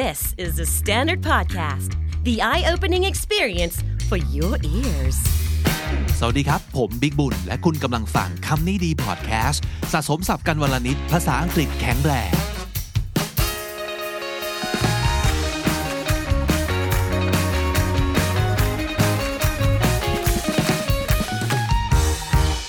[0.00, 1.90] This is the Standard Podcast,
[2.24, 3.76] the eye opening experience
[4.08, 5.18] for your ears.
[6.18, 12.32] สวัสดีครับ ผมบิ๊กบุญ และคุณกำลังฟังคำนี้ดีพอดแคสต์สะสมสับกันวลนิดภาษาอังกฤษแข็งแรง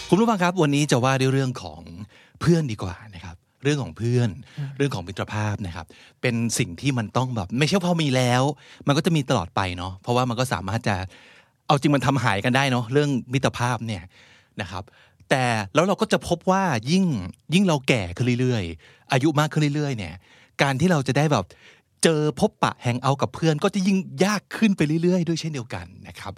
[0.09, 1.81] คุณผู้ฟังครับ วันนี้จะว่าด้วยเรื่องของ
[2.39, 2.95] เพื่อนดีกว่า
[3.63, 4.29] เรื่องของเพื่อน
[4.77, 5.87] เรื่องของมิตรภาพนะครับ
[6.21, 8.43] เป็นสิ่งที่มันต้องแบบ ไม่ใช่พอมีแล้ว
[8.87, 10.95] มันก็จะมีตลอดไปเนาะเพราะว่ามันก็สามารถจะ
[11.67, 14.03] เอาจริงมันทำหายกันได้เนาะเรื่องมิตรภาพเนี่ย
[14.61, 14.83] นะครับ
[15.29, 17.05] แต่แล้วเราก็จะพบว่ายิ่ง
[17.53, 20.13] ยิ่งเราแก่ขึ้นเรื่อยๆ อายุมากขึ้นเรื่อยๆ เนี่ย
[20.61, 21.45] การที่เราจะได้แบบ
[22.03, 26.33] เจอพบปะแฮงเอาท์กับเพื่อนก็จะยิ่งยากขึ้นไปเรื่อยๆ ด้วยเช่นเดียวกันนะครับ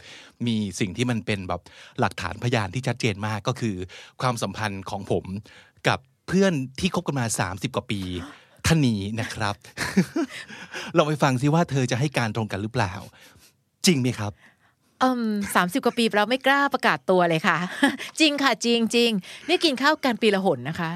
[0.46, 1.62] มีสิ่งที่มันเป็นแบบ
[2.00, 3.76] หลักฐานพยานที่ชัดเจนมากก็คือ
[4.22, 5.26] ความสัมพันธ์ของผม
[5.88, 8.02] กับ เพื่อนที่คบกันมา 30 กว่าปี
[8.66, 9.56] ท่านนี้นะครับ
[10.96, 12.94] เราไปฟังซิว่าเธอจะให้การตรงกันหรือเปล่า
[13.86, 14.32] จริงไหมครับ
[15.04, 15.24] อืม
[15.56, 17.58] สามสิบกว่าปีแล้วไม่กล้าประกาศตัวเลยค่ะ
[18.20, 19.12] จริงค่ะ จริงจริง
[19.48, 20.92] นี่กินข้าวกันปีละหนนะคะ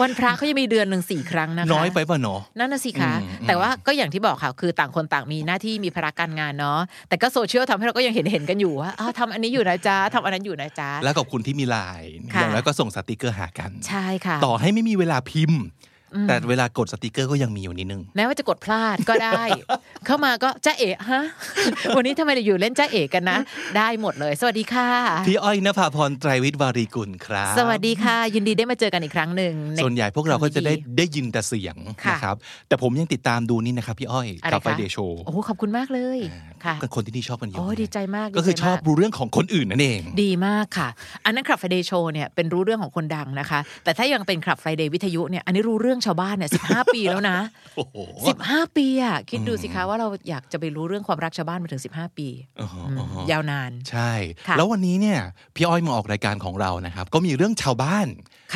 [0.00, 15.62] วันพระเขาจะมีเดือนหนึ่งสี่ครั้งนะคะน้อยไปป่ะเนาะนั่นน่ะสิคะอืมแต่ว่าก็อย่างที่บอกค่ะคือต่างคนต่างมีหน้าที่มีภาระการงานเนาะแต่ก็โซเชียลทำให้เราก็ยังเห็นเห็นๆกันอยู่ว่าอ้าวทำอันนี้อยู่นะจ๊ะทำอันนั้นอยู่นะจ๊ะแล้วกับคุณที่มีไลน์ค่ะอย่างแล้วก็ส่งสติกเกอร์หากัน ใช่ค่ะ ต่อให้ไม่มีเวลาพิมพ์
[16.28, 19.42] แต่เวลากดสติกเกอร์ก็ยังมีอยู่นิดนึง แม้ว่าจะกดพลาดก็ได้
[20.06, 21.22] เข้ามาก็จ้าเอ๋ฮะ
[21.96, 23.38] วันนี้ทำไมเราอยู่เล่นจ้าเอ๋กันนะ
[23.76, 24.88] ได้หมดเลย สวัสดีค่ะ
[25.26, 32.36] พี่อ้อยนภาพรไตรวิทย์วารีกุลครับ สวัสดีค่ะ ยินดีได้มาเจอกันอีกครั้งหนึ่งในส่วนใหญ่พวกเราก็จะได้ได้ยินแต่เสียงค่ะนะครับ
[32.68, 36.18] แต่ผมยังติดตามดูนี่นะครับพี่อ้อยอะไรกับไฟคะเดย์โชว์โอ้โหขอบคุณมากเลย
[36.64, 40.88] ค่ะกันคนที่นี่ชอบกันเยอะโอ้ดีใจมากก็คือดีใจชอบมากรู้เรื่องของคนอื่นนั่นเอง ดีมากค่ะ
[41.24, 47.38] อันนั้นคลับไฟเดย์โชว์เนี่ยเป็นรู้เรื่องของคนดังนะคะ แต่ถ้ายังเป็นคลับไฟเดย์วิทยุเนี่ยอันนี้รู้เรื่องชาวบ้านเนี่ยสิบห้าปีแล้วนะ
[47.76, 47.96] โอ้โห
[48.28, 52.28] สิบห้าปีอะคิดดูสิคะว่าเราอยากจะไปรู้เรื่องความรักชาวบ้านมาถึงสิบห้าปี
[52.60, 54.12] อ๋ออืมอ๋อยาวนาน ใช่
[54.48, 55.18] ค่ะแล้ววันนี้เนี่ย
[55.56, 58.06] พี่อ้อยมาออกรายการของเรานะครับ ก็มีเรื่องชาวบ้าน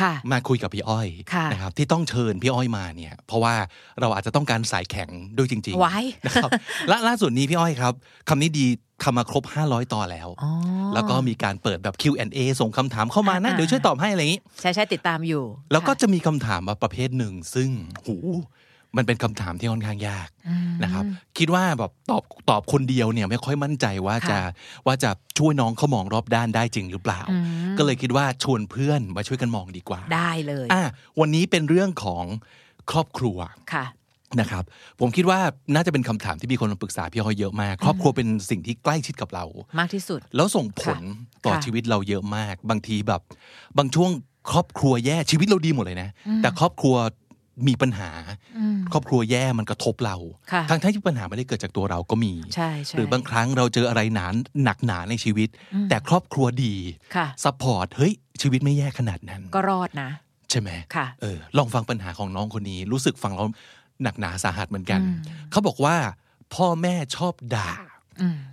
[0.01, 3.55] ค่ะมาคุยกับพี่อ้อยค่ะนะครับที่ต้องเชิญพี่อ้อยมาเนี่ย เพราะว่า
[4.01, 6.49] เราอาจจะต้องการสายแข็งด้วยจริงไว้ๆนะครับ
[6.89, 7.93] และล่าสุดนี้พี่อ้อยครับ
[8.29, 8.65] คำนี้ดี
[9.03, 10.51] ทำมาครบ 500ตอนแล้วอ๋อ
[10.93, 17.69] แล้วก็มีการเปิดแบบ Q&A ส่งคำถามเข้ามานะอ่าเดี๋ยวช่วยตอบให้อะไรอย่างนี้ ใช่ใช่ติดตามอยู่ แล้วก็ค่จะมีคำถามมาประเภทหนึ่ง ซึ่ง
[18.05, 18.15] หู
[18.97, 21.03] มันเป็นคำถามที่ค่อนข้างยากอืมนะครับ
[21.37, 24.51] คิดว่าแบบตอบตอบคนเดียวเนี่ยไม่ค่อยมั่นใจว่าจะค่ะ
[24.85, 27.37] ว่าจะช่วยน้องเขามองรอบด้านได้จริงหรือเปล่าอื
[27.71, 30.83] มก็เลยคิดว่าชวนเพื่อนมาช่วยกันมองดีกว่า ได้เลยอะ
[31.19, 32.25] วันนี้เป็นเรื่องของ
[32.91, 33.37] ครอบครัว
[33.73, 33.85] ค่ะ
[34.39, 34.63] นะครับ
[34.99, 35.39] ผมคิดว่า
[35.73, 39.45] น่าจะเป็นคำถามที่มีคนมาปรึกษาพี่อ้อยเยอะมาก ครอบครัวเป็นสิ่งที่ใกล้ชิดกับเรา
[39.79, 40.99] มากที่สุด แล้วส่งผล
[41.45, 43.21] ต่อค่ะชีวิตเราเยอะมาก บางทีแบบ
[43.77, 44.11] บางช่วง
[44.51, 46.09] ครอบครัวแย่ชีวิตเราดีหมดเลยนะ
[46.41, 46.95] แต่ครอบครัว
[47.67, 48.11] มีปัญหา
[48.57, 50.15] อืมครอบครัวแย่มันกระทบเรา
[50.51, 54.33] ค่ะทั้งทั้งที่ปัญหาไม่ได้เกิดจากตัวเราก็มีใช่ใช่หรือบางครั้งเราเจออะไรหนัก
[54.63, 55.49] หนักหนาในชีวิต
[55.89, 56.75] แต่ครอบครัวดี
[57.15, 60.09] ค่ะ support เฮ้ยชีวิตไม่แย่ขนาดนั้น ก็รอดนะ
[60.49, 63.47] ใช่ไหมค่ะเออลองฟังปัญหาของน้องคนนี้รู้สึกฟังแล้ว
[64.03, 65.17] หนักหนาสาหัสเหมือนกันอืม
[65.51, 65.95] เขาบอกว่า
[66.55, 67.90] พ่อแม่ชอบด่าอืม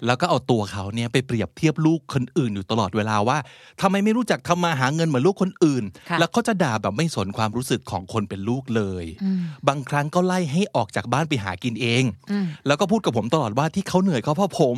[0.06, 3.38] แล้วก็เอาตัวเขาเนี่ยไปเปรียบเทียบลูกคนอื่นอยู่ตลอดเวลาว่า
[3.80, 14.76] ทำไมไม่รู้จักทำมาหาเงินเหมือนลูกคนอื่นค่ะแล้วเขาจะด่าแบบไม่สนความรู้สึกของคนเป็นลูกเลยอืมบางครั้งก็ไล่ให้ออกจากบ้านไปหากินเองอืมแล้วก็พูดกับผมตลอดว่าที่เขาเหนื่อยก็เพราะผม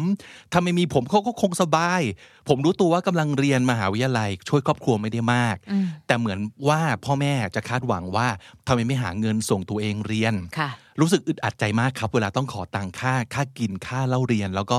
[0.53, 2.03] ถ้าไม่มีผมเขาก็คงสบาย
[2.49, 8.29] ผมรู้ตัวว่ากำลังเรียนมหาวิทยาลัย ช่วยครอบครัวไม่ได้มากอืมแต่เหมือนว่าพ่อแม่จะคาดหวังว่า
[8.67, 10.71] ทำไมไม่หาเงินส่งตัวเองเรียนค่ะ
[11.01, 14.79] รู้สึกอึดอัดใจมากครับ เวลาต้องขอตังค่าค่ากินค่าเล่าเรียน แล้วก็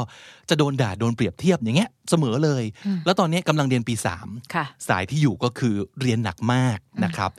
[0.50, 2.64] จะโดนด่าโดนเปรียบเทียบอย่างเงี้ยเสมอเลย
[3.06, 7.32] แล้วตอนนี้กำลังเรียนปีสามค่ะสายที่อยู่ก็คือเรียนหนักมากนะครับ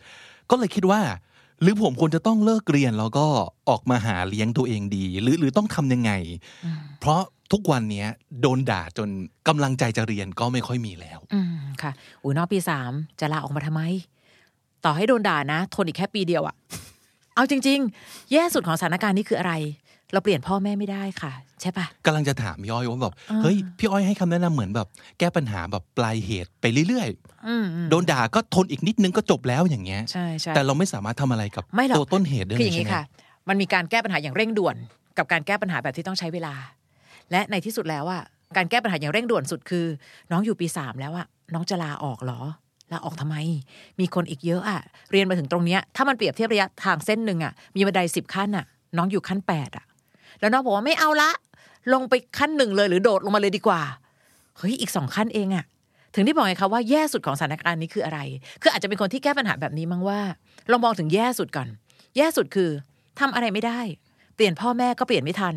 [0.50, 1.00] ก็เลยคิดว่า
[1.62, 3.26] หรือผมควรจะต้องเลิกเรียนแล้วก็
[3.68, 6.12] ออกมาหาเลี้ยงตัวเองดี หรือหรือต้องทำยังไง
[7.00, 7.22] เพราะ
[7.52, 8.08] ทุกวันเนี้ย
[8.40, 9.08] โดนด่าจน
[9.48, 13.82] กำลังใจจะเรียนก็ไม่ค่อยมีแล้ว อืมค่ะอุ้ยนอกปีสามจะลาออกมาทำไม
[14.84, 16.56] ต่อให้โดนด่านะ ทนอีกแค่ปีเดียวอะ
[17.34, 19.52] เอาจริง ๆ แย่สุดของสถานการณ์นี้คืออะไร
[20.12, 24.86] เราเปลี่ยนพ่อแม่ไม่ได้ค่ะ ใช่ปะกำลังจะถามพี่อ้อยว่าแบบเฮ้ยพี่อ้อยให้คำแนะนำเหมือนแบบ
[25.18, 27.08] แก้ปัญหาแบบปลายเหตุไปเรื่อย
[27.46, 33.04] อืมอืมๆโดนด่าก็ทนอีกนิดนึงก็จบแล้วอย่างเงี้ยใช่ใช่แต่เราไม่สามารถทำอะไรกับไม่หรอกตัวต้นเหตุได้คือเลอยย่างใช่นี้ไหมค่ะ
[33.48, 34.76] มันมีการแก้ปัญหาอย่างเร่งด่วน
[35.18, 36.54] กับการแก้ปัญหาแบบที่ต้องใช้เวลา
[37.30, 38.22] และในที่สุดแล้วอะ
[38.56, 39.86] การแก้ปัญหาอย่างเร่งด่วนสุดคือ
[40.30, 42.40] น้องอยู่ปีสามแล้วอะน้องจะลาออกเหรอ
[42.92, 43.36] ลาออกทำไม
[44.00, 44.80] มีคนอีกเยอะอะ
[45.10, 48.64] เรียนมาถึงตรงเนี้ยถ้ามันเปรียบเทียบระยะทางเส้นหนึ่งอะมีบันไดสิบขั้นอะ
[48.96, 49.84] น้องอยู่ขั้นแปดอะ
[50.40, 51.30] แล้วน้องบอกว่าไม่เอาละ
[51.92, 53.80] ลงไปขั้นหนึ่งเลยหรือโดดลงมาเลยดีกว่า
[54.58, 55.64] เฮ้ยอีกสองขั้นเองอะ
[56.14, 58.18] ถึงที่บอกไงคะว่าแย่สุดของสถานการณ์นี้คืออะไร
[58.62, 60.20] คืออาจจะเป็นคนที่แก้ปัญหาแบบนี้มั้งว่า
[60.70, 61.68] ลองมองถึงแย่สุดก่อน
[62.16, 62.70] แย่สุดคือ
[63.20, 63.80] ทำอะไรไม่ได้
[64.36, 65.54] เปลี่ยนพ่อแม่ก็เปลี่ยนไม่ทัน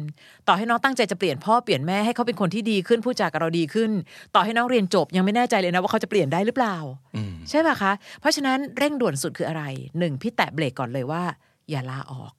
[0.48, 3.92] ต่อให้น้องตั้งใจจะเปลี่ยนพ่อเปลี่ยนแม่ให้เขาเป็นคนที่ดีขึ้นพูดจากับเราดีขึ้น
[4.36, 6.78] ต่อให้น้องเรียนจบยังไม่แน่ใจเลยนะว่าเขาจะเปลี่ยนได้หรือเปล่า
[7.16, 9.64] อืมใช่ป่ะคะ เพราะฉะนั้นเร่งด่วนสุดคืออะไร
[10.00, 11.24] หนึ่งพี่แตะเบรกก่อนเลยว่า
[11.70, 12.34] อย่าลาออก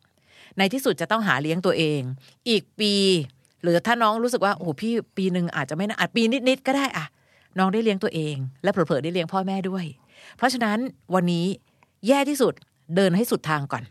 [0.58, 2.00] ในที่สุดจะต้องหาเลี้ยงตัวเอง
[2.48, 2.94] อีกปี
[3.62, 7.06] หรือถ้าน้องรู้สึกว่าโอ้โหพี่ปีหนึ่งอาจจะไม่นะอาจปีนิดๆก็ได้อะ
[7.58, 9.84] น้องได้เลี้ยงตัวเอง และเผลอๆได้เลี้ยงพ่อแม่ด้วย
[10.36, 10.78] เพราะฉะนั้น
[11.14, 11.46] วันนี้
[12.08, 12.54] แย่ที่สุด
[12.96, 13.84] เดินให้สุดทางก่อน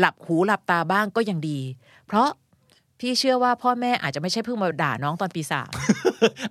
[0.00, 1.58] หลับหูหลับตาบ้างก็ยังดี
[2.06, 2.28] เพราะ
[3.00, 5.70] พี่เชื่อว่าพ่อแม่อาจจะไม่ใช่เพิ่งมาด่าน้องตอนปีสาม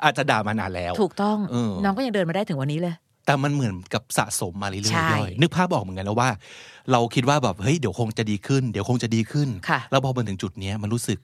[0.04, 6.30] อาจจะด่ามานานแล้ว ถูกต้องเออน้องก็ยังเดินมาได้ถึงวันนี้เลยแต่มันเหมือนกับสะสมมาเรื่อยๆใช่ย่อยนึกภาพออกเหมือนกันแล้วว่า
[6.92, 11.20] เราคิดว่าแบบเฮ้ยเดี๋ยวคงจะดีขึ้น เดี๋ยวคงจะดีขึ้นค่ะแล้วพอมาถึงจุดเนี้ยมันรู้สึก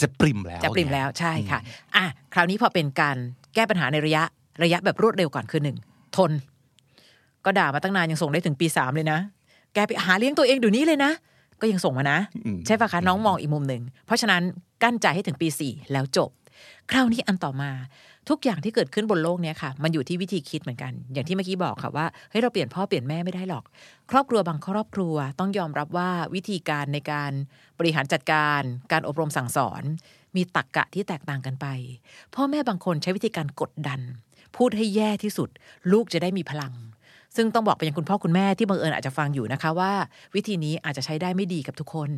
[0.00, 1.60] จะปริ่มแล้ว จะปริ่มแล้วใช่ค่ะ
[1.96, 2.04] อะ
[2.34, 3.16] คราวนี้พอเป็นการ
[3.54, 4.22] แก้ปัญหาในระยะ
[4.62, 5.76] ระยะแบบรวดเร็วก่อนคือหนึ่ง
[6.16, 6.30] ทน
[7.44, 9.18] ก็ด่ามาตั้งนานยังส่งได้ถึงปีสามเลยนะ
[9.74, 11.12] แกไปหาเลี้ยงตัวเองเดี๋ยวนี้เลยนะ
[11.60, 14.42] ก็ยังส่งมานะอืมใช่ปะคะน้องมองอีกมุมหนึ่ง เพราะฉะนั้น
[14.82, 16.30] กั้นใจให้ถึงปีสี่แล้วจบ
[16.90, 17.70] คราวนี้อันต่อมา
[18.28, 23.64] ทุกอย่างที่เกิดขึ้นบนโลกเนี้ยค่ะ มันอยู่ที่วิธีคิดเหมือนกัน อย่างที่เมื่อกี้บอกค่ะว่าเฮ้ยเราเปลี่ยนพ่อเปลี่ยนแม่ไม่ได้หรอก
[24.10, 27.32] ครอบครัวบางครอบครัวต้องยอมรับว่าวิธีการในการ
[27.78, 28.62] บริหารจัดการ
[28.92, 29.82] การอบรมสั่งสอน
[30.36, 31.66] มีตรกกะที่แตกต่างกันไป
[32.34, 34.00] พ่อแม่บางคนใช้วิธีการกดดัน
[34.56, 35.48] พูดให้แย่ที่สุด
[35.92, 36.72] ลูกจะได้มีพลัง
[37.36, 39.92] ซึ่งต้องบอกไปยังคุณพ่อคุณแม่ที่บังเอิญอาจจะฟังอยู่นะคะว่า
[40.34, 42.10] วิธีนี้อาจจะใช้ได้ไม่ดีกับทุกคน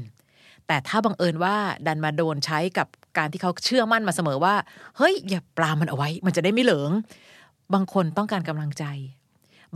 [0.66, 1.56] แต่ถ้าบังเอิญว่า
[1.86, 2.88] ดันมาโดนใช้กับ
[3.18, 4.54] การที่เขาเชื่อมั่นมาเสมอว่า
[4.96, 6.90] เฮ้ย อย่าปลามันเอาไว้ มันจะได้ไม่เหลิง
[7.74, 8.84] บางคนต้องการกำลังใจ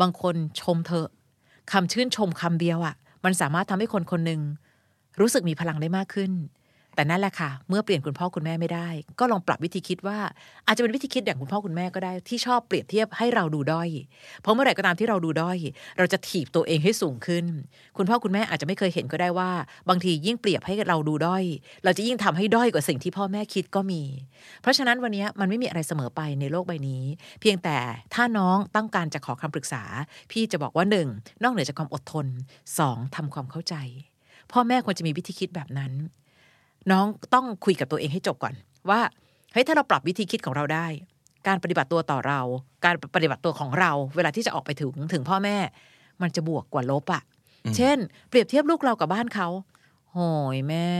[0.00, 1.08] บางคนชมเธอะ
[1.72, 2.94] คำชื่นชมคำเดียวอะ่ะ
[3.24, 4.40] มันสามารถทำให้คนคนหนึ่ง
[5.20, 6.32] รู้สึกมีพลังได้มากขึ้น
[6.96, 8.88] แต่นั่นแหละค่ะ เมื่อเปลี่ยนคุณพ่อคุณแม่ไม่ได้
[9.20, 10.18] ก็ลองปรับวิธีคิดว่า
[10.66, 13.88] อาจจะเป็นวิธีคิดอย่างคุณพ่อคุณแม่ก็ได้ ที่ชอบเปรียบเทียบให้เราดูด้อย
[14.42, 15.58] เพราะเมื่อไหร่ก็ตามที่เราดูด้อย
[15.98, 17.44] เราจะถีบตัวเองให้สูงขึ้น
[17.96, 19.50] คุณพ่อคุณแม่อาจจะไม่เคยเห็นก็ได้ว่า
[19.88, 21.44] บางทียิ่งเปรียบให้เราดูด้อย
[21.84, 24.02] เราจะยิ่งทำให้ด้อยกว่าสิ่งที่พ่อแม่คิดก็มี
[24.62, 27.02] เพราะฉะนั้นวันนี้มันไม่มีอะไรเสมอไปในโลกใบนี้
[27.40, 27.78] เพียงแต่
[28.14, 29.82] ถ้าน้องต้องการจะขอคำปรึกษา
[30.30, 31.08] พี่จะบอกว่าหนึ่ง
[31.42, 32.26] นอกเหนือจากความอดทน
[32.78, 33.74] สองทำความเข้าใจ
[34.52, 35.92] พ่อแม่ควรจะมีวิธีคิดแบบนั้น
[36.90, 38.54] น้องต้องคุยกับตัวเองให้จบก่อน
[38.90, 39.00] ว่า
[39.52, 40.86] เฮ้ยถ้าเราปรับวิธีคิดของเราได้
[41.46, 42.40] การปฏิบัติตัวต่อเรา
[42.84, 45.56] การปฏิบัติตัวของเรา เวลาที่จะออกไปถึงถึงพ่อแม่
[46.22, 47.22] มันจะบวกกว่าลบอะ่ะ
[47.76, 47.98] เช่น
[48.28, 49.48] เปรียบเทียบลูกเรากับบ้านเขา
[50.12, 50.18] โห
[50.56, 50.90] ยแม่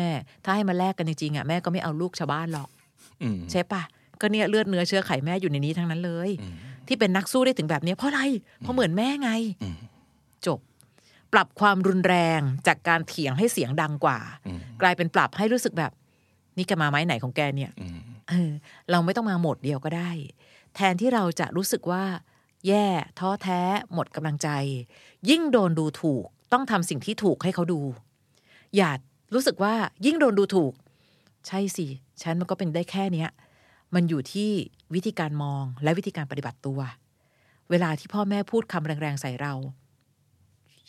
[0.44, 2.68] ถ้าให้มาแลกกันจริงๆอะแม่ก็ไม่เอาลูกชาวบ้านหรอก
[3.22, 3.82] อืมใช่ปะ
[4.20, 6.54] ก็เนี่ยเลือดเนื้อเชื้อไขแม่อยู่ในนี้ทั้งนั้นเลยอืม
[6.88, 8.20] ที่เป็นนักสู้ได้ถึงแบบเนี้ยเพราะอะไร
[8.58, 9.30] เพราะเหมือนแม่ไง
[9.62, 9.76] อืม
[10.46, 10.58] จบ
[11.32, 15.92] ปรับความรุนแรงจากการเถียงให้เสียงดังกว่าอืมกลายเป็นปรับให้รู้สึกแบบ
[16.56, 18.50] นี่แกมาไม้ไหนของแกเนี่ยอืมเออ
[18.90, 20.10] เราไม่ต้องมาโหมดเดียวก็ได้
[20.74, 22.04] แทนที่เราจะรู้สึกว่า
[22.68, 22.86] แย่
[23.18, 23.60] ท้อแท้
[23.92, 24.48] หมดกำลังใจ
[25.30, 27.80] ยิ่งโดนดูถูก ต้องทำสิ่งที่ถูกให้เขาดู
[28.76, 28.90] อย่า
[29.34, 29.74] รู้สึกว่า
[30.06, 30.72] ยิ่งโดนดูถูก
[31.46, 31.86] ใช่สิ
[32.22, 33.30] ฉันมันก็เป็นได้แค่เนี้ย
[33.94, 34.50] มันอยู่ที่
[34.94, 36.80] วิธีการมองและวิธีการปฏิบัติตัว
[37.70, 39.54] เวลาที่พ่อแม่พูดคำแรงๆใส่เรา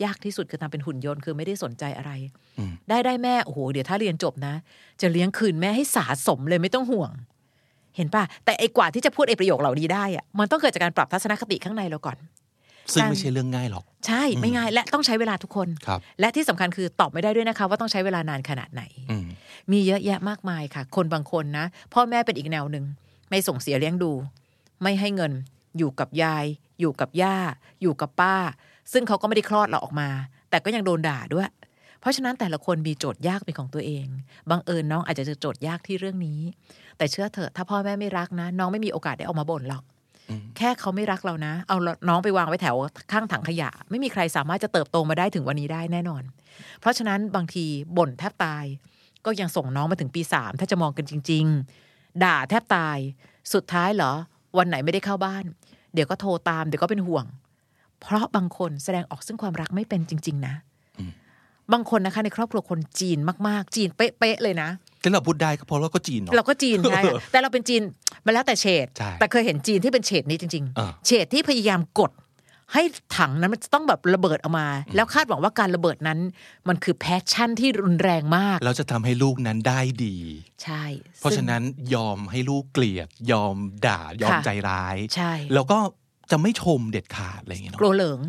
[0.03, 2.11] ยากที่สุดคือทำเป็นหุ่นยนต์คือไม่ได้สนใจอะไร
[2.57, 4.53] อืมได้ได้แม่โอ้โหเดี๋ยวถ้าเรียนจบนะ
[5.01, 7.11] จะเลี้ยงคืนแม่ให้สาสมเลยไม่ต้องห่วง
[7.95, 12.17] เห็นปะแต่ไอ้กว่าที่จะพูดไอ้ประโยคเหล่านี้ได้อะมันต้องเกิดจากการปรับทัศนคติข้างในเราก่อน
[12.93, 19.25] ซึ่งการไม่ใช่เรื่องง่ายหรอก ใช่ไม่ง่ายและต้องใช้เวลาทุกคนครับและที่สำคัญคือตอบไม่ได้ด้วยนะคะ ว่าต้องใช้เวลานานขนาดไหนอืม
[19.71, 22.85] มีเยอะแยะมากมายค่ะ คนบางคนนะ พ่อแม่เป็นอีกแนวหนึ่ง
[23.29, 24.11] ไม่ส่งเสียเลี้ยงดู
[24.81, 25.33] ไม่ให้เงิน
[25.77, 26.45] อยู่กับยาย
[26.79, 27.37] อยู่กับย่า
[27.81, 28.35] อยู่กับป้า
[28.91, 30.09] ซึ่งเขาก็ไม่ได้คลอดเราออกมา
[30.49, 31.49] แต่ก็ยังโดนด่าด้วย
[31.99, 34.07] เพราะฉะนั้นแต่ละคนมีโจทย์ยากเป็นของตัวเอง
[34.49, 36.39] บังเอิญน้องอาจจะเจอโจทย์ยากที่เรื่องนี้
[36.97, 39.83] แต่เชื่อเถอะถ้าพ่อแม่ไม่รักนะ น้องไม่มีโอกาสได้ออกมาบ่นหรอก
[40.29, 41.77] อืมแค่เขาไม่รักเรานะ เอา
[42.09, 42.75] น้องไปวางไว้แถว
[43.11, 46.23] ข้างถังขยะ ไม่มีใครสามารถจะเติบโตมาได้ถึงวันนี้ได้แน่นอน
[46.79, 47.65] เพราะฉะนั้นบางที
[47.97, 48.65] บ่นแทบตาย
[49.25, 51.45] ก็ยังส่งน้องมาถึงปีสามถ้าจะมองกันจริง
[51.83, 52.97] ๆ ด่าแทบตาย
[53.53, 54.13] สุดท้ายเหรอ
[54.57, 55.45] วันไหนไม่ได้เข้าบ้าน
[55.93, 57.25] เดี๋ยวก็โทรตามเดี๋ยวก็เป็นห่วง
[58.01, 60.53] เพราะบางคนแสดงออกซึ่งความรักไม่เป็นจริง ๆ นะ
[60.99, 61.11] อืม
[61.73, 64.69] บางคนนะคะในครอบครัวคนจีนมากๆ จีนเป๊ะๆเลยนะ
[65.01, 67.81] ที่เราพูดได้ก็เพราะเราก็จีนเนาะเราก็จีนใช่ค่ะแต่เราเป็นจีน
[68.25, 72.11] มันแล้วแต่เฉดใช่แต่เคยเห็นจีนที่เป็นเฉดนี้จริงอ่าๆเฉดที่พยายามกด
[72.73, 72.83] ให้
[73.17, 76.19] ถังนั้นมันจะต้องแบบระเบิดออกมา แล้วคาดหวังว่าการระเบิดนั้น
[76.67, 80.17] มันคือแพชชั่นที่รุนแรงมาก เราจะทำให้ลูกนั้นได้ดี
[80.63, 80.83] ใช่
[81.19, 81.63] เพราะซึ่ฉะงนั้น
[81.93, 83.55] ยอมให้ลูกเกลียด ยอม
[83.87, 85.77] ด่ายอมค่ะใจร้ายใช่แล้วก็
[86.31, 88.19] จะไม่ชมเด็ดขาดอะไรอย่างเงี้ยกลัเนาะวเหลิง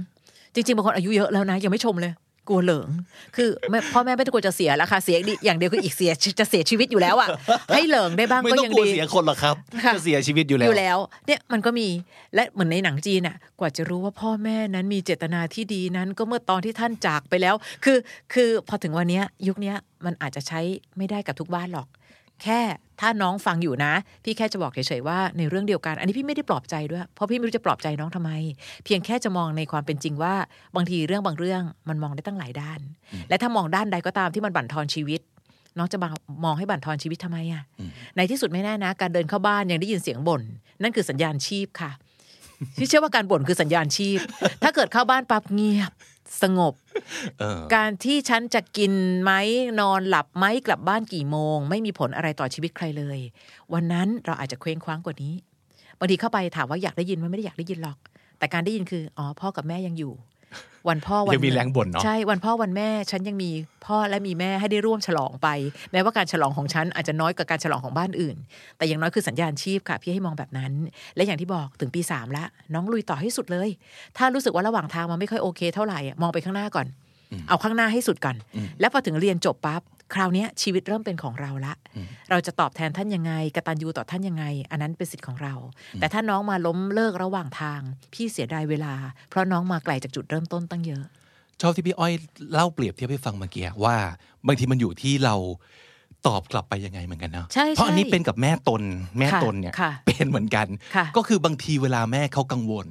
[0.55, 2.13] จริงๆบางคนอายุเยอะแล้วนะ ยังไม่ชมเลย
[2.49, 2.89] กลัวเหลิง
[3.37, 7.29] คือแม่พ่อแม่ไม่ต้องกลัวจะเสียแล้วค่ะเสียดีอย่างเดียวคืออีกเสียจะเสียชีวิตอยู่แล้วอะ
[7.75, 11.89] ให้เหลิงได้บ้างไม่ก็ต้องยังกลัวดีเสียคนหรอกครับค่ะจะเสียชีวิตอยู่แล้อวยู่แล้ว เนี่ยมันก็มี
[12.35, 17.99] และเหมือนในหนังจีนอะ กว่าจะรู้ว่าพ่อแม่นั้นมีเจตนาที่ดีนั้น ก็เมื่อตอนที่ท่านจากไปแล้ว คือ
[18.35, 20.61] คือพอถึงวันเนี้ยยุคเนี้ยมันอาจจะใช้
[20.97, 21.89] ไม่ได้กับทุกบ้านหรอก
[22.43, 22.61] แค่
[23.01, 23.93] ถ้าน้องฟังอยู่นะ
[24.25, 28.31] พี่แค่จะบอกเฉยๆว่าในเรื่องเดียวกัน อันนี้พี่ไม่ได้ปลอบใจด้วย เพราะพี่ไม่รู้จะปลอบใจน้องทำไม
[28.85, 30.35] เพียงแค่จะมองในความเป็นจริงว่า
[30.77, 32.81] บางทีเรื่องบางเรื่องมันมองได้ตั้งหลายด้าน
[33.29, 35.21] และถ้ามองด้านใดก็ตามที่มันบั่นทอนชีวิต
[35.79, 36.09] น้องจะมา
[36.45, 37.63] มองให้บั่นทอนชีวิตทำไมอะ
[38.17, 40.43] ในที่สุดไม่แน่นะ การเดินเข้าบ้านยังได้ยินเสียงบ่น
[40.83, 41.91] นั่นคือสัญญาณชีพค่ะ
[42.79, 44.19] ที่เชื่อว่าการบ่นคือสัญญาณชีพ
[44.63, 45.91] ถ้าเกิดเข้าบ้านปั๊บเงียบ
[46.43, 46.75] สงบ
[47.39, 48.93] เออการที่ฉันจะกิน
[49.23, 49.33] ไหม
[49.81, 53.19] นอนหลับไหมกลับบ้านกี่โมง ไม่มีผลอะไรต่อชีวิตใครเลย
[53.73, 55.35] วันนั้นเราอาจจะเคว้งคว้างกว่านี้
[55.99, 57.99] บางทีเข้าไปถามว่าอยากได้ยินไหมันไม่ได้อยากได้ยินหรอก
[58.39, 60.13] แต่การได้ยินคืออ๋อพ่อกับแม่ยังอยู่
[60.89, 63.51] วันพ่อวันยังมีแรงบ่นเนาะใช่วันพ่อวันแม่ ฉันยังมี
[63.87, 65.49] พ่อและมีแม่ให้ได้ร่วมฉลองไป
[65.93, 68.37] แม้ว่าการฉลองของฉันอาจจะน้อยกว่าการฉลองของบ้านอื่น
[68.77, 70.73] แต่อย่างน้อยคือสัญญาณชีพค่ะ พี่ให้มองแบบนั้น
[71.17, 73.69] และอย่างที่บอกถึงปีสามละน้องลุยต่อให้สุดเลย
[74.17, 76.87] ถ้ารู้สึกว่าระหว่างทางมันไม่ค่อยโอเค เท่าไหร่อะมองไปข้างหน้าก่อน
[77.49, 78.37] เอาข้างหน้าให้สุดก่อน
[78.81, 79.83] แล้วพอถึงเรียนจบปั๊บ
[80.15, 81.75] คราวเนี้ยชีวิตเริ่มเป็นของเราละ
[82.31, 85.55] เราจะตอบแทนท่านยังไงกตัญญูต่อท่านยังไง อันนั้นเป็นสิทธิ์ของเรา
[86.01, 87.81] แต่ถ้าน้องมาล้มเลิกระหว่างทาง
[88.13, 88.95] พี่เสียดายเวลา
[89.29, 91.05] เพราะน้องมาไกลจากจุดเริ่มต้นตั้งเยอะ
[91.61, 92.13] ชอบที่พี่อ้อย
[92.53, 93.97] เล่าเปรียบเทียบให้ฟังเมื่อกี้ว่า
[94.47, 95.35] บางทีมันอยู่ที่เรา
[96.27, 98.83] ตอบกลับไปยังไงเหมือนกันเนาะใช่เพราะอันนี้ใช่เป็นกับแม่ตน
[99.19, 102.89] แม่ค่ะตนเนี่ยค่ะเป็นเหมือนกันค่ะก็คือบางทีเวลาแม่เขากังวล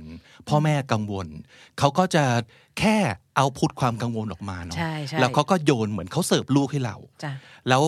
[0.50, 1.28] พ่อแม่กังวล
[1.80, 2.24] เขาก็จะ
[2.80, 2.98] แค่
[3.36, 7.32] เอาพุทความกังวลออกมาเนาะใช่ใช่แล้วเขาก็โยนเหมือนเขาเสิร์ฟลูกให้เราจ้ะ
[7.70, 7.84] แล้ว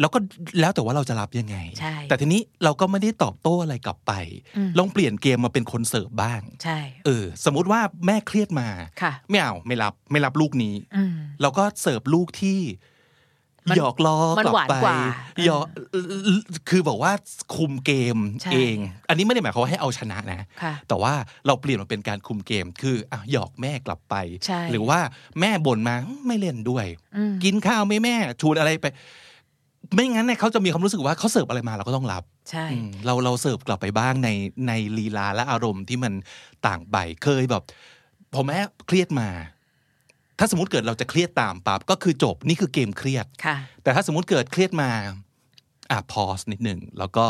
[0.00, 0.18] แล้วก็
[0.60, 4.12] แล้วแต่ว่าเราจะรับยังไงใช่แต่ทีนี้เราก็ไม่ได้ตอบโต้อะไรกลับไป
[4.56, 8.68] อืมลองเปลี่ยนเกมมาเป็นคนเสิร์ฟบ้างใช่เออ สมมุติว่าแม่เครียดมา
[9.02, 12.96] ค่ะไม่เอาไม่รับไม่รับลูกนี้อืมเราก็เสิร์ฟลูกที่มัน
[13.76, 14.98] หยอกล้อมันกลับหวานไปกว่า
[15.46, 15.66] หยอก
[16.68, 17.12] คือบอกว่า
[17.56, 18.76] คุมเกมใช่เอง
[19.08, 21.12] อันนี้ไม่ได้หมายความว่าให้เอาชนะนะค่ะแต่ว่า
[21.46, 24.14] เราเปลี่ยนมาเป็นการคุมเกม คืออะหยอกแม่กลับไป
[24.46, 24.98] ใช่หรือว่า
[25.40, 25.94] แม่บ่นมา
[26.26, 28.86] ไม่เล่นด้วยอืมกินข้าวไหมแม่ชวนอะไรไป
[29.94, 34.28] ไม่งั้นเนี่ยเขาจะมีความรู้สึกว่าเขาเสิร์ฟอะไรมาเราก็ต้องรับใช่อืมเราเราเสิร์ฟกลับไปบ้างใน
[34.68, 36.12] ในลีลาและอารมณ์ที่มัน
[36.66, 37.62] ต่างไปเคยแบบ
[38.34, 39.28] พอแม่เครียดมา
[40.38, 44.90] ถ้าสมมติเกิดเราจะเครียดตามปั๊บก็คือจบนี่คือเกมเครียดค่ะแต่ถ้าสมมติเกิดเครียดมา
[45.90, 47.26] อะพอสนิดหนึ่งแล้วก็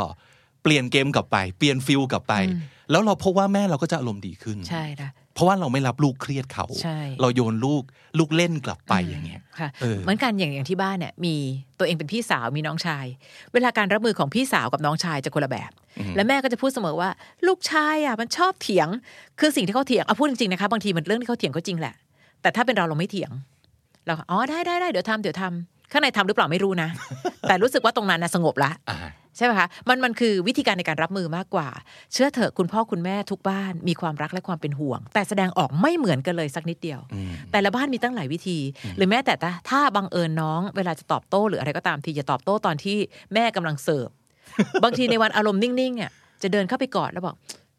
[0.63, 2.61] เปลี่ยนเกมกลับไป เปลี่ยนฟิลกลับไปอืม
[2.91, 7.83] แล้วเราพบว่าแม่เราก็จะอารมณ์ดีขึ้นใช่นะเพราะว่าเราไม่รับลูกเครียดเขาใช่เราโยนลูก
[8.19, 11.35] ลูกเล่นกลับไปอย่างเงี้ยค่ะเออเหมือนกันอย่างอย่างที่บ้านเนี่ยมี
[11.79, 13.07] ตัวเองเป็นพี่สาวมีน้องชาย
[13.53, 15.71] เวลาการรับมือของพี่สาวกับน้องชายจะคนละแบบ
[16.17, 17.11] และแม่ก็จะพูดเสมอว่า
[17.47, 18.89] ลูกชายอะมันชอบเถียง
[19.41, 21.95] คือสิ่งที่เขาเถียงเอาพูดจริงๆนะคะบางทีมันเรื่องที่เขาเถียงก็จริงแหละ
[22.43, 23.33] แต่ถ้าเป็นเราเราไม่เถียง
[24.07, 26.89] เราก็อ๋อได้ได้ได้เดี๋ยวทำเดี๋ยวทำข้างในทำหรือเปล่าไม่รู้นะ
[27.49, 28.99] แต่รู้สึกว่าตรงนั้นนะสงบละอ่า
[29.37, 31.69] ใช่ไหมคะมันมันคือวิธีการในการรับมือมากกว่า
[32.13, 38.59] เชื่อเถอะคุณพ่อคุณแม่ทุกบ้านมีความรักและความเป็นห่วง แต่แสดงออกไม่เหมือนกันเลยสักนิดเดียวอืมแต่ละบ้านมีตั้งหลายวิธี
[38.97, 42.97] หรือแม้แต่ถ้าถ้าบังเอิญน้อง เวลาจะตอบโต้หรืออะไรก็ตามทีอย่าตอบโต้ตอนที่
[43.35, 44.09] แม่กำลังเสิร์ฟ
[44.85, 46.11] บางทีในวันอารมณ์นิ่งๆอะ
[46.43, 47.37] จะเดินเข้าไปกอดแล้วบอก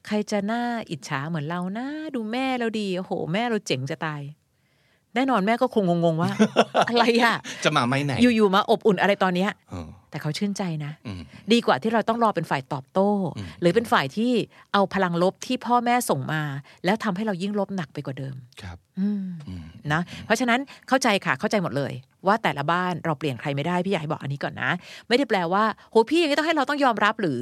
[0.07, 4.21] ใครจะหน้าอิจฉาเหมือนเรานะดูแม่เราดีโอ้โห แม่เราเจ๋งจะตาย
[5.15, 6.31] แน่นอนแม่ก็คงงงๆว่า
[6.89, 7.35] อะไรอะ
[7.65, 11.21] จะมาไม่ไหน อยู่ๆมาอบอุ่นอะไรตอนเนี้ยเออแต่เขาชื่นใจนะอืม
[11.53, 14.31] ดีกว่าที่เราต้องรอเป็นฝ่ายตอบโต้อืมหรือเป็นฝ่ายที่
[14.73, 16.41] เอาพลังลบที่พ่อแม่ส่งมา
[16.85, 21.93] แล้วทำให้เรายิ่งลบหนักไปกว่าเดิมครับอืมอืมนะเพราะฉะนั้นเข้าใจค่ะเข้าใจหมดเลย
[22.27, 24.69] ว่าแต่ละบ้านเราเปลี่ยนใครไม่ได้พี่อยากให้บอกอันนี้ก่อนนะ
[25.07, 27.41] ไม่ได้แปลว่าโหพี่อย่างนี้ต้องให้เราต้องยอมรับหรือ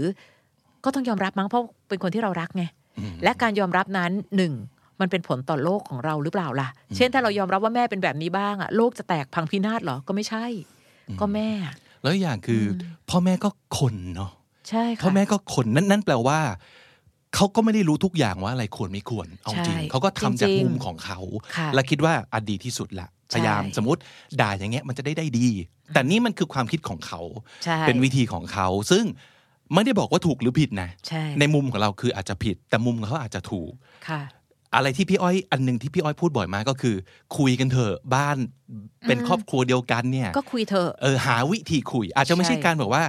[0.83, 2.63] ก็ต้องยอมรับมั้งเพราะเป็นคนที่เรารักไง
[2.99, 4.53] อืมและการยอมรับนั้นหนึ่ง
[5.01, 10.45] มันเป็นผลต่อโลกของเราหรือเปล่าล่ะ เช่นถ้าเรายอมรับว่าแม่เป็นแบบนี้บ้างอะโลกจะแตกพังพินาศเหรอ ก็ไม่ใช่
[11.19, 14.31] ก็แม่อะแล้วอีกอย่างคืออพ่อแม่ก็คนเนาะ
[14.69, 16.39] ใช่ค่ะพ่อแม่ก็คนนั่นนั่นแปลว่า
[17.35, 21.19] เขาก็ไม่ได้รู้ทุกอย่างว่าอะไรควรไม่ควร เอาจริงใช่เขาก็ทำจากจริงๆมุมของเขา
[21.57, 24.01] ค่ะและคิดว่าอะดีที่สุดละใช่พยายามสมมติ
[24.41, 25.47] ด่าอย่างเงี้ยมันจะได้ได้ดี
[25.93, 27.21] แต่นี่มันคือความคิดของเขา
[27.63, 29.05] ใช่เป็นวิธีของเขา ซึ่ง
[29.73, 33.71] ไม่ได้บอกว่าถูกหรือผิดนะใช่ในมุมของเราคืออาจจะผิด แต่มุมของเขาอาจจะถูก
[34.07, 34.21] ค่ะ
[34.77, 36.95] อะไรที่พี่อ้อยอันหนึ่งที่พี่อ้อยพูดบ่อยมากก็คือ
[37.37, 38.37] คุยกันเถอะบ้าน
[39.07, 43.03] เป็นอืมครอบครัวเดียวกันเนี่ยก็คุยเถอะเออหาวิธีคุย อาจจะไม่ใช่ใช่การแบบว่า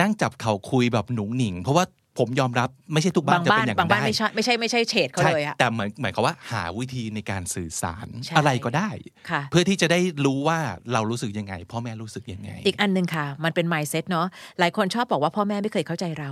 [0.00, 1.84] นั่งจับเข่าคุยแบบหนุ่งหนิง เพราะว่า
[2.18, 8.90] ผมยอมรับไม่ใช่ทุกบ้าบานงจะบ้าเป็นนอย่างบางบ้านได้ไม่ใช่ไม่ใช่ไม่ใช่เฉดเขาใช่เลยอะแต่เหมือนหมายความว่าหาวิธีในการสื่อสารใช่อะไรก็ได้
[9.30, 10.58] ค่ะเพื่อที่จะได้รู้ว่า
[10.92, 14.26] เรารู้สึกยังไง พ่อแม่รู้สึกยังไง อีกอันหนึ่งค่ะ มันเป็น mindset เนาะ
[14.58, 16.30] หลายคนชอบบอกว่าพ่อแม่ไม่เคยเข้าใจเรา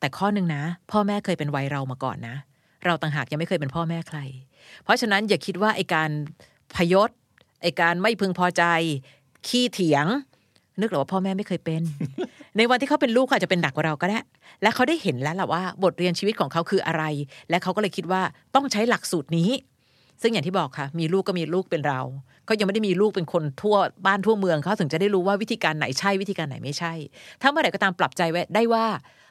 [0.00, 2.36] แต่ข้อหนึ่งนะ พ่อแม่เคยเป็นวัยเรามาก่อนนะ
[2.84, 4.18] เราต่างหากยังไม่เคยเป็นพ่อแม่ใคร
[4.84, 6.10] เพราะฉะนั้นอย่าคิดว่าไอการ
[6.76, 7.10] พยศ
[7.62, 8.64] ไอการไม่พึงพอใจ
[9.48, 10.06] ขี้เถียง
[10.80, 11.82] นึกหรอว่าพ่อแม่ไม่เคยเป็น
[12.56, 14.20] ในวันที่เขาเป็นลูกเขาอาจจะเป็นหนักกว่าเราก็ได้
[14.62, 17.04] และเขาได้เห็นแล้วล่ะว่า บทเรียนชีวิตของเขาคืออะไร
[17.50, 18.22] และเขาก็เลยคิดว่า
[18.54, 19.50] ต้องใช้หลักสูตรนี้
[20.22, 22.00] ซึ่งอย่างที่บอกค่ะ มีลูกก็มีลูกเป็นเรา
[22.46, 26.92] เขายังไม่ได้มีลูกเป็นคนทั่วบ้านทั่วเมืองเขาถึงจะได้รู้ว่าวิธีการไหนใช่วิธีการไหนไม่ใช่
[27.42, 28.84] ถ้าเมื่อไหร่ก็ตามปรับใจไว้ได้ว่า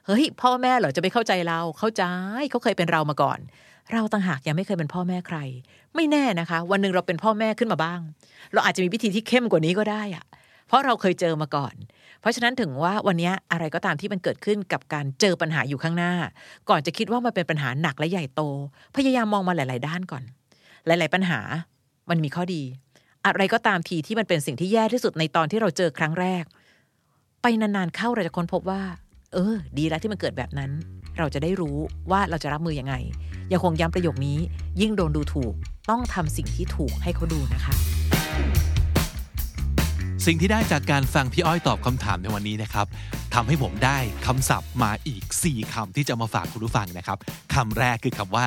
[0.09, 2.03] เฮ้ย พ่อแม่เหรอจะไม่เข้าใจเราเข้าใจ
[2.49, 3.39] เขาเคยเป็นเรามาก่อน
[3.93, 5.37] เราต่างหากยังไม่เคยเป็นพ่อแม่ใคร
[5.95, 7.99] ไม่แน่นะคะ วันหนึ่งเราเป็นพ่อแม่ขึ้นมาบ้าง
[8.53, 10.25] เราอาจจะมีวิธีที่เข้มกว่านี้ก็ได้อะ
[10.67, 11.73] เพราะเราเคยเจอมาก่อน
[12.21, 16.13] เพราะฉะนั้นถึงว่าวันนี้อะไรก็ตามที่มันเกิดขึ้นกับการเจอปัญหาอยู่ข้างหน้า
[16.69, 18.41] ก่อนจะคิดว่ามันเป็นปัญหาหนักและใหญ่โต
[18.95, 20.23] พยายามมองมาหลาย ๆ ด้านก่อน
[20.85, 21.39] หลาย ๆ ปัญหา
[22.09, 22.61] มันมีข้อดี
[23.25, 26.43] อะไรก็ตามทีที่มันเป็นสิ่งที่แย่ที่สุดในตอนที่เราเจอครั้งแรก
[27.41, 28.81] ไปนาน ๆ เข้าเราจะค้นพบว่า
[29.33, 30.71] เออ ดีแล้วที่มันเกิดแบบนั้น
[31.17, 31.77] เราจะได้รู้
[32.11, 32.95] ว่าเราจะรับมือยังไง
[33.51, 34.37] ยังคงย้ำประโยคนี้
[34.81, 35.53] ยิ่งโดนดูถูก
[35.89, 37.73] ต้องทำสิ่งที่ถูกให้เขาดูนะคะ
[40.25, 42.85] สิ่งที่ได้จากการฟังพี่อ้อยตอบคำถามในวันนี้นะครับ
[43.33, 47.17] ทำให้ผมได้คำศัพท์มาอีก 4คำที่จะมาฝากคุณผู้ฟังนะครับ
[47.55, 48.45] คำแรกคือคำว่า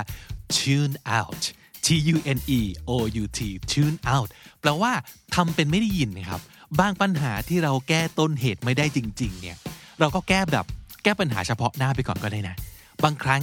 [0.56, 1.42] tune out
[1.84, 3.40] T U N E O U T
[3.72, 4.28] tune out
[4.60, 4.92] แปลว่า
[5.34, 6.40] ทำเป็นไม่ได้ยินนะครับ
[6.80, 9.56] บางปัญหาที่เราแก้ต้นเหตุไม่ได้จริง ๆ เนี่ย
[10.02, 10.66] เราก็แก้แบบ
[11.04, 12.56] แก้ปัญหาเฉพาะหน้าไปก่อนก็ได้นะ
[13.04, 13.42] บางครั้ง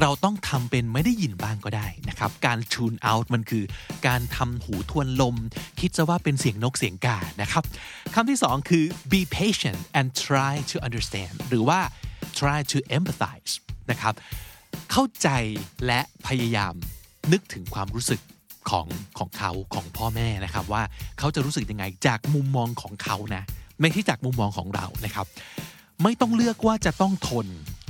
[0.00, 3.64] เราต้องทำเป็นไม่ได้ยินบ้างก็ได้นะครับ การ tune out มันคือ
[4.06, 5.36] การทำหูทวนลม
[5.80, 7.64] คิดซะว่าเป็นเสียงนกเสียงกานะครับ
[8.14, 11.80] คำที่สองคือ be patient and try to understand หรือว่า
[12.38, 13.52] try to empathize
[13.90, 14.14] นะครับ
[14.90, 15.28] เข้าใจ
[15.86, 16.74] และพยายาม
[17.32, 18.20] นึกถึงความรู้สึก
[18.70, 18.86] ของ
[19.18, 20.82] ของเขาของพ่อแม่นะครับ ว่า
[21.18, 23.42] เขาจะรู้สึกยังไงจากมุมมองของเขานะ
[23.80, 25.26] ไม่ใช่จากมุมมองของเรานะครับ
[26.02, 27.46] ไม่ต้องเลือกว่าจะต้องทน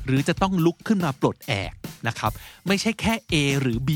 [0.07, 1.75] หรือจะต้องลุกขึ้นมาปลดแอก
[2.09, 2.33] นะครับ
[2.67, 3.91] ไม่ใช่แค่ A หรือ B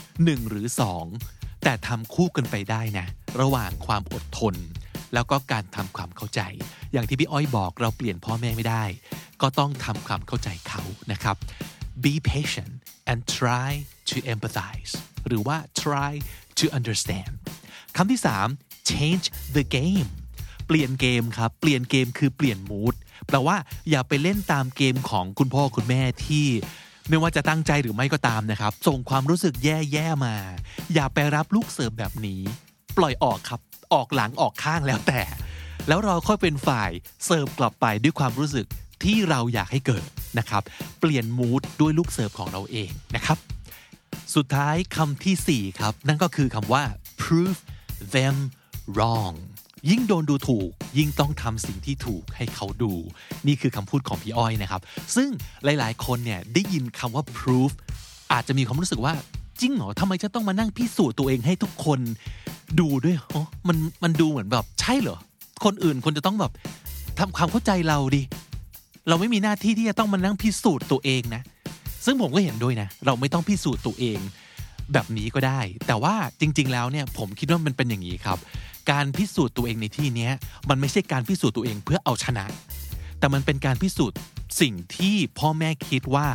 [0.00, 0.66] 1 หรือ
[1.14, 3.06] 2 แต่ทำคู่กันไปได้นะ
[3.40, 4.54] ระหว่างความอดทน
[5.14, 6.40] แล้วก็การทำความเข้าใจ
[6.92, 8.84] อย่างที่พี่อ้อยบอกเราเปลี่ยนพ่อแม่ไม่ได้
[9.42, 11.36] ก็ต้องทำความเข้าใจเขานะครับ
[12.04, 12.72] be patient
[13.10, 13.70] and try
[14.10, 14.92] to empathize
[15.26, 16.12] หรือว่า try
[16.58, 17.32] to understand
[17.96, 18.20] คำที่
[18.54, 19.26] 3 change
[19.56, 20.08] the game
[20.66, 22.94] เปลี่ยนเกมครับ เปลี่ยนเกมคือเปลี่ยนมูด
[23.26, 23.56] แปลว่า
[23.90, 26.46] อย่าไปเล่นตามเกมของคุณพ่อคุณแม่ที่
[27.08, 30.36] ไม่ว่าจะตั้งใจหรือไม่ก็ตามนะครับ ส่งความรู้สึกแย่ๆมา
[30.94, 32.40] อย่าไปรับลูกเสิร์ฟแบบนี้
[32.96, 33.60] ปล่อยออกครับ
[33.94, 35.20] ออกหลังออกข้างแล้วแต่
[35.88, 36.90] แล้วเราค่อยเป็นฝ่าย
[37.24, 38.66] เสิร์ฟกลับไปด้วยความรู้สึก
[39.04, 40.04] ที่เราอยากให้เกิด
[40.38, 40.62] นะครับ
[41.00, 43.38] เปลี่ยนมูดด้วยลูกเสิร์ฟของเราเองนะครับ
[44.34, 46.84] สุดท้ายคำที่ 4 ครับ นั่นก็คือคำว่า
[47.22, 47.60] prove
[48.14, 48.36] them
[48.94, 49.34] wrong
[49.90, 52.92] ยิ่งโดนดูถูก ยิ่งต้องทำสิ่งที่ถูกให้เขาดู
[53.46, 54.80] นี่คือคำพูดของพี่อ้อยนะครับ
[55.16, 55.28] ซึ่ง
[55.64, 57.74] หลายๆ คนเนี่ยได้ยินคำว่า prove
[58.32, 59.14] อาจจะมีความรู้สึกว่า
[59.60, 62.00] จริงเหรอทำไมจะต้องมานั่งพิสูจน์ตัวเองให้ทุกคน
[62.80, 65.18] ดูด้วยอ๋อมันมันดูเหมือนแบบใช่เหรอ
[65.64, 66.52] คนอื่นคนจะต้องแบบ
[67.18, 68.22] ทำความเข้าใจเราดิ
[69.08, 71.42] เราไม่มีหน้าที่ที่จะต้องมานั่งพิสูจน์ตัวเองนะ
[72.04, 74.18] ซึ่งผมก็เห็นด้วยนะ เราไม่ต้องพิสูจน์ตัวเอง
[74.92, 78.38] แบบนี้ก็ได้ แต่ว่าจริง ๆ แล้วเนี่ยผมคิดว่ามันเป็นอย่างนี้ครับ
[78.90, 80.28] การพิสูจน์ตัวเองในที่นี้
[80.68, 82.44] มันไม่ใช่การพิสูจน์ตัวเองเพื่อเอาชนะ
[83.18, 84.18] แต่มันเป็นการพิสูจน์
[84.60, 86.26] สิ่งที่พ่อแม่คิดว่า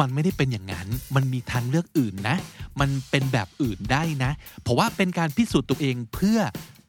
[0.00, 2.36] มันไม่ได้เป็นอย่างนั้น มันมีทางเลือกอื่นนะ
[2.80, 4.30] มันเป็นแบบอื่นได้นะ
[4.62, 6.38] เพราะว่าเป็นการพิสูจน์ตัวเองเพื่อ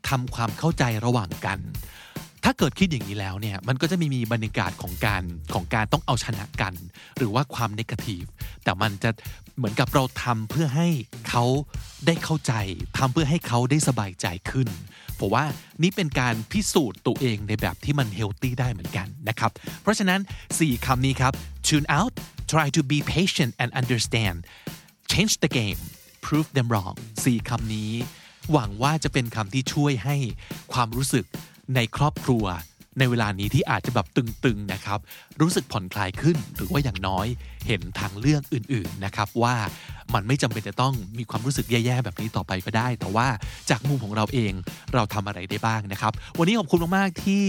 [0.09, 1.59] ทำความเข้าใจระหว่างกัน
[2.43, 5.23] ถ้าเกิดคิดอย่างนี้แล้วเนี่ย มันก็จะมีมีบรรยากาศของการ
[5.53, 6.73] ของการต้องเอาชนะกัน
[7.17, 8.23] หรือว่าความนกาทีฟ
[8.63, 9.09] แต่มันจะ
[9.57, 10.87] เหมือนกับเราทำเพื่อให้
[11.29, 11.43] เขา
[12.07, 12.53] ได้เข้าใจ
[12.97, 14.67] ทำเพื่อให้เขาได้สบายใจขึ้น
[15.19, 15.45] ผมว่า
[15.83, 20.19] นี่เป็นการพิสูจน์ตัวเองในแบบที่มันเฮลตี้ได้เหมือนกันนะครับ เพราะฉะนั้น
[20.53, 21.33] 4 คำนี้ครับ
[21.67, 22.13] tune out
[22.51, 24.37] try to be patient and understand
[25.11, 25.79] change the game
[26.25, 27.91] prove them wrong 4 คำนี้
[28.51, 30.15] หวังว่าจะเป็นคำที่ช่วยให้
[30.73, 31.25] ความรู้สึก
[31.75, 32.45] ในครอบครัว
[32.99, 34.99] ในเวลานี้ที่อาจจะแบบตึงๆนะครับ
[35.41, 37.27] รู้สึกผ่อนคลายขึ้น หรือว่าอย่างน้อย
[37.67, 39.55] เห็นทางเลือกอื่นๆนะครับ ว่า
[40.13, 43.27] มันไม่จำเป็นจะต้องมีความรู้สึกแย่ๆแบบนี้ต่อไปก็ได้ แต่ว่า
[43.69, 44.53] จากมุมของเราเอง
[44.93, 47.43] เราทำอะไรได้บ้างนะครับ วันนี้ขอบคุณมากๆที่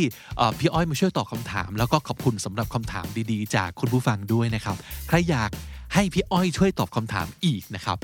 [0.59, 4.77] พี่อ้อยมาช่วยตอบคำถาม แล้วก็ขอบคุณสำหรับคำถามดีๆ จากคุณผู้ฟังด้วยนะครับ
[5.09, 5.51] ใครอยาก
[5.95, 7.99] ให้พี่อ้อยช่วยตอบคำถามอีกนะครับ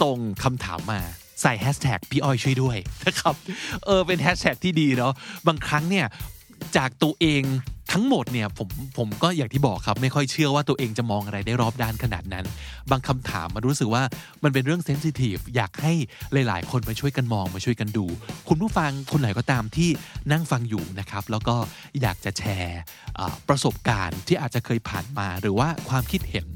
[0.00, 1.00] ส่งคำถามมา
[1.42, 3.34] ใส่แฮชแท็กพี่อ้อยช่วยด้วยนะครับ
[3.84, 5.12] เออเป็นแฮชแท็กที่ดีเนาะ
[5.46, 6.06] บางครั้งเนี่ย
[6.76, 7.44] จากตัวเอง
[7.92, 12.46] ทั้งหมดเนี่ยผมผมก็อย่างที่บอกครับ ไม่ค่อยเชื่อว่าตัวเองจะมองอะไรได้รอบด้านขนาดนั้น
[12.90, 14.02] บางคำถามมันรู้สึกว่า
[14.44, 15.92] มันเป็นเรื่องเซนซิทีฟอยากให้
[16.32, 18.06] หลาย ๆ คนมาช่วยกันมองมาช่วยกันดู
[18.48, 19.90] คุณผู้ฟังคนไหนก็ตามที่
[20.32, 21.56] นั่งฟังอยู่นะครับ แล้วก็
[22.00, 22.80] อยากจะแชร์
[23.48, 26.46] ประสบการณ์ที่อาจจะเคยผ่านมาหรือว่าความคิดเห็น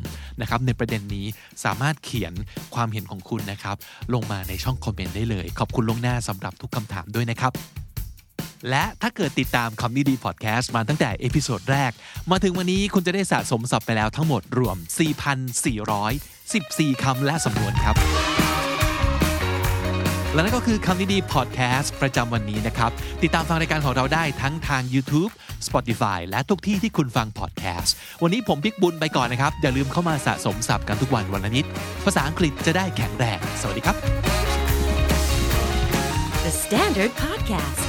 [0.41, 1.27] นะครับในประเด็นนี้
[1.65, 2.33] สามารถเขียน
[2.75, 3.77] ความเห็นของคุณนะครับ
[4.15, 7.55] ลงมาในช่องคอมเมนต์ได้เลย ขอบคุณล่วงหน้าสำหรับทุกคำถามด้วยนะครับ
[8.71, 11.91] และถ้าเกิดติดตามคำนี้ดีพอดแคสต์มาตั้งแต่ episode แรก
[12.31, 14.77] มาถึงวันนี้คุณจะได้สะสมศัพท์ไปแล้วทั้งหมดรวม
[16.15, 17.97] 4,414 คำและสำนวนครับ
[20.35, 22.91] และนั่นก็คือคำนี้ดีพอดแคสต์ประจำวันนี้นะครับ
[23.23, 25.33] ติดตามฟังรายการของเราได้ทั้งทาง YouTube
[25.67, 31.65] Spotify และทุกที่ที่คุณฟังพอดแคสต์ วันนี้ผมพิกบุญไปก่อนนะครับ อย่าลืมเข้ามาสะสมศัพท์กันทุกวันวันละนิด
[32.05, 33.97] ภาษาอังกฤษจะได้แข็งแรง สวัสดีครับ
[36.45, 37.89] The Standard Podcast,